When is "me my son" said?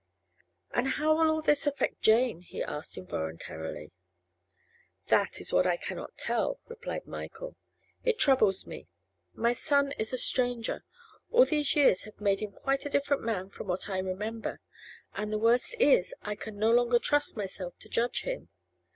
8.65-9.91